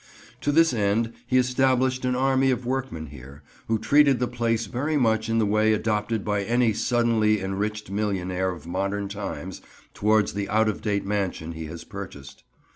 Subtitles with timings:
[0.41, 4.97] To this end he established an army of workmen here, who treated the place very
[4.97, 9.61] much in the way adopted by any suddenly enriched millionaire of modern times
[9.93, 12.43] towards the out of date mansion he has purchased.